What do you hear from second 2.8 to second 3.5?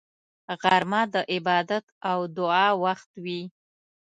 وخت وي